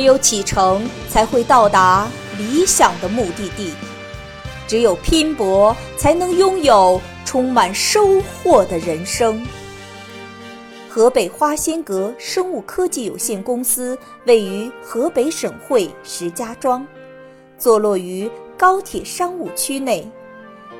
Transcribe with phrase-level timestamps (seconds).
[0.00, 2.08] 只有启程，才会到达
[2.38, 3.70] 理想的目的地；
[4.66, 9.46] 只有拼搏，才能拥有充满收获的人生。
[10.88, 16.82] 河北花仙阁生物科技有限公司位于河北省会石家庄，
[17.58, 20.10] 坐落于高铁商务区内。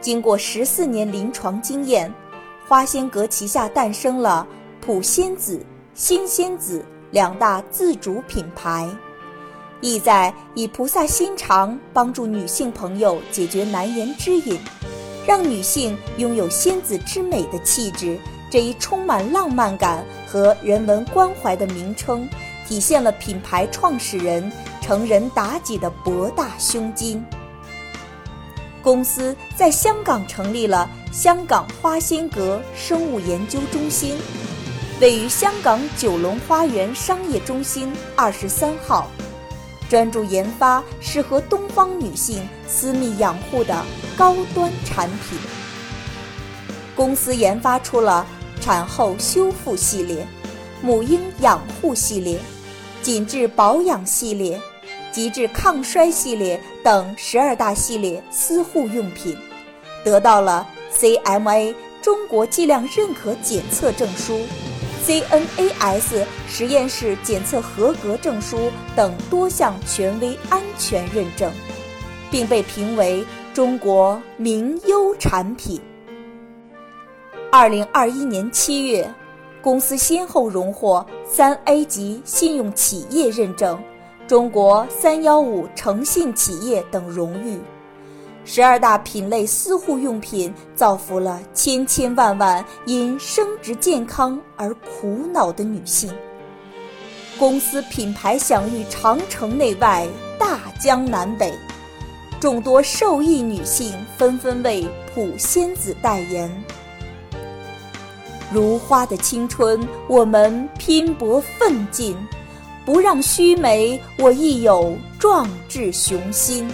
[0.00, 2.10] 经过十四年临床经验，
[2.66, 4.46] 花仙阁旗下诞生了
[4.80, 5.60] 普仙子、
[5.92, 6.82] 新仙子
[7.12, 8.88] 两大自主品牌，
[9.82, 14.58] 意在以菩萨心肠帮助女性朋友解决难言之隐，
[15.26, 18.18] 让女性拥有仙子之美的气质。
[18.50, 22.26] 这一充满浪漫感和人文关怀的名称，
[22.66, 27.22] 体现了品牌创始人成人妲己的博大胸襟。
[28.82, 34.16] 公司在香港成立了香港花仙阁生物研究中心，
[35.02, 39.10] 位于香港九龙花园商业中心二十三号，
[39.90, 43.84] 专注研发适合东方女性私密养护的
[44.16, 45.36] 高端产品。
[46.94, 48.24] 公司研发出了。
[48.60, 50.24] 产后修复系列、
[50.80, 52.38] 母婴养护系列、
[53.02, 54.60] 紧致保养系列、
[55.10, 59.36] 极致抗衰系列等十二大系列私护用品，
[60.04, 60.64] 得到了
[60.96, 64.42] CMA 中国计量认可检测证书、
[65.04, 71.52] CNAS 实验室检测合格证书等多项权威安全认证，
[72.30, 75.80] 并被评为中国名优产品。
[77.50, 79.12] 二零二一年七月，
[79.60, 83.76] 公司先后荣获三 A 级信用企业认证、
[84.28, 87.58] 中国三幺五诚信企业等荣誉。
[88.44, 96.12] 十二大品类私护用品造福了千千万万因生殖健康而苦恼的女性。
[97.38, 100.06] 公司品牌享誉长城内外、
[100.38, 101.52] 大江南北，
[102.40, 106.50] 众多受益女性纷纷为普仙子代言。
[108.52, 112.16] 如花的青春，我们拼搏奋进，
[112.84, 116.68] 不让须眉；我亦有壮志雄心，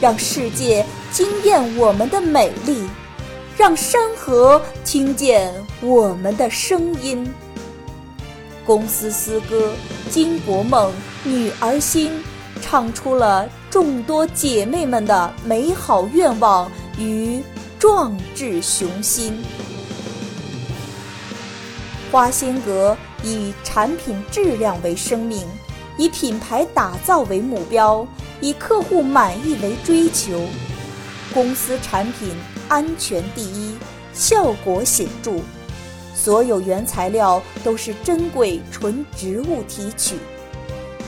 [0.00, 2.82] 让世界惊艳我们的美丽，
[3.56, 7.32] 让山河听见我们的声音。
[8.66, 9.72] 公司诗歌
[10.12, 10.90] 《金国梦》，
[11.22, 12.10] 女儿心，
[12.62, 17.42] 唱出了众多姐妹们的美好愿望与
[17.78, 19.42] 壮志雄心。
[22.10, 25.46] 花仙阁以产品质量为生命，
[25.98, 28.06] 以品牌打造为目标，
[28.44, 30.38] 以客户满意为追求。
[31.32, 32.28] 公司产品
[32.68, 33.74] 安全第一，
[34.12, 35.40] 效果显著，
[36.14, 40.16] 所有原材料都是珍贵纯植物提取，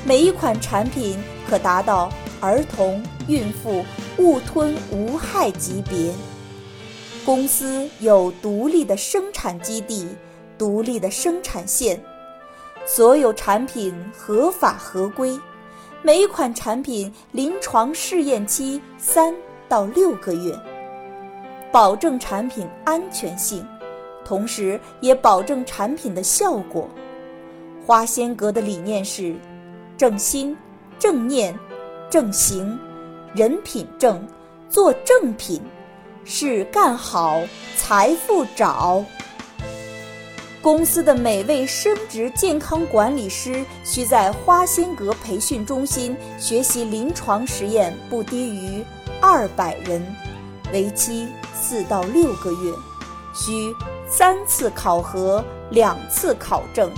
[0.03, 2.11] 每一款产品可达到
[2.41, 3.85] 儿童、孕妇
[4.17, 6.15] 误吞无害级别。
[7.23, 10.09] 公司有独立的生产基地。
[10.59, 12.03] 独立的生产线，
[12.87, 15.39] 所有产品合法合规，
[16.07, 19.35] 每款产品临床试验期三
[19.69, 20.57] 到六个月，
[21.73, 23.67] 保证产品安全性，
[24.25, 26.89] 同时也保证产品的效果。
[27.85, 29.35] 花仙阁的理念是：
[29.97, 30.57] 正心、
[30.97, 31.59] 正念、
[32.09, 32.79] 正行，
[33.35, 34.25] 人品正，
[34.69, 35.61] 做正品，
[36.25, 37.43] 事干好，
[37.77, 39.05] 财富找。
[40.67, 48.85] 公司的每位生殖健康管理师需在花仙阁培训中心学习临床实验不低于
[49.21, 50.05] 二百人，
[50.73, 52.73] 为期四到六个月，
[53.33, 53.73] 需
[54.09, 56.91] 三次考核，两次考证，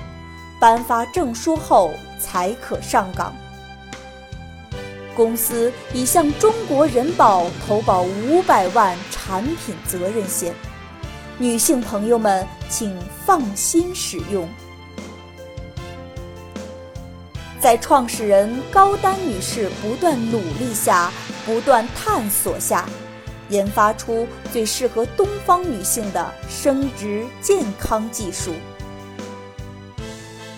[0.59, 3.35] 颁发证书后才可上岗。
[5.15, 10.55] 公司已向中国人保投保五百万产品责任险。
[11.41, 14.49] 女性朋友们，请放心使用。
[17.61, 21.13] 在创始人高丹女士不断努力下、
[21.47, 22.89] 不断探索下，
[23.51, 28.53] 研发出最适合东方女性的生殖健康技术。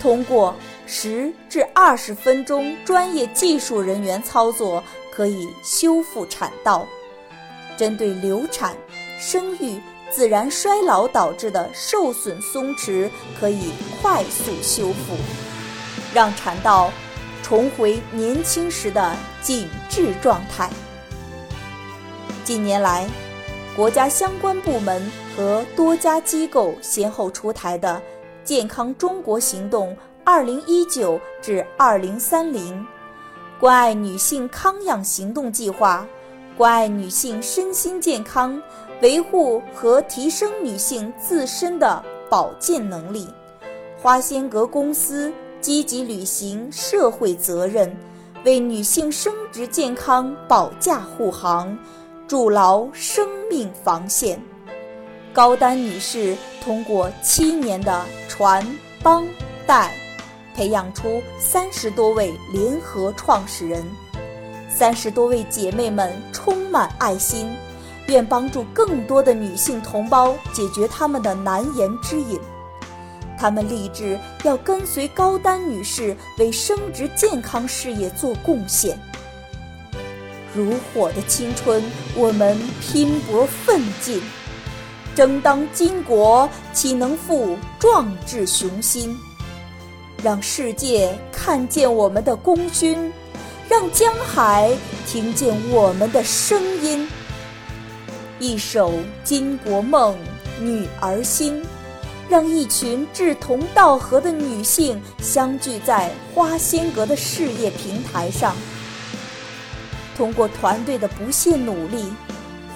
[0.01, 0.57] 通过
[0.87, 4.83] 十至二十分钟专业技术人员操作，
[5.13, 6.87] 可以修复产道，
[7.77, 8.75] 针对流产、
[9.19, 9.79] 生育。
[10.11, 13.09] 自然衰老导致的受损松弛
[13.39, 13.73] 可以
[14.03, 15.17] 快速修复，
[16.13, 16.91] 让产道
[17.43, 20.69] 重回年轻时的紧致状态。
[22.43, 23.09] 近年来，
[23.77, 27.95] 国家相关部门和多家机构先后出台的
[28.45, 32.85] 《健康中国行动二零一九至二零三零，
[33.61, 36.05] 关爱女性康养行动计划，
[36.57, 38.61] 关爱女性身心健康，
[39.03, 43.27] 维护和提升女性自身的保健能力。
[44.01, 47.95] 花仙阁公司积极履行社会责任，
[48.45, 51.77] 为女性生殖健康保驾护航，
[52.29, 54.41] 筑牢生命防线。
[55.33, 58.67] 高丹女士通过七年的传
[59.03, 59.27] 帮
[59.67, 59.95] 带，
[60.55, 63.83] 培养出三十多位联合创始人，
[64.69, 67.51] 三十多位姐妹们充满爱心，
[68.11, 72.39] 愿帮助更多的女性同胞解决她们的难言之隐。
[73.39, 78.99] 他们立志要跟随高丹女士为生殖健康事业做贡献。
[80.55, 81.83] 如火的青春，
[82.15, 84.21] 我们拼搏奋进，
[85.15, 89.17] 争当巾帼，岂能负壮志雄心？
[90.23, 93.11] 让世界看见我们的功勋，
[93.71, 94.71] 让江海
[95.07, 97.09] 听见我们的声音。
[98.41, 98.95] 一首
[99.25, 100.17] 巾帼梦，
[100.59, 101.63] 女儿心。
[102.29, 108.55] 让一群志同道合的女性相聚在花仙阁的事业平台上。
[110.17, 112.05] 通过团队的不懈努力，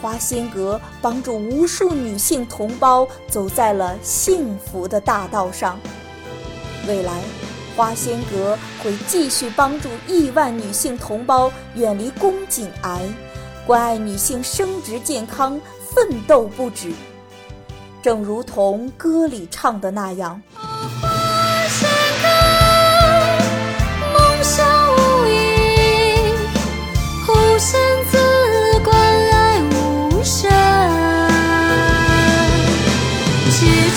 [0.03, 5.79] 花仙阁帮助无数女性同胞走在了幸福的大道上。
[6.89, 7.21] 未来，
[7.77, 13.01] 花仙阁会继续帮助亿万女性同胞远离宫颈癌，
[13.67, 15.61] 关爱女性生殖健康
[15.95, 16.93] 奋斗不止。
[18.03, 20.43] 正如同歌里唱的那样。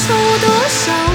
[0.07, 0.13] 付出
[0.45, 1.06] 多少？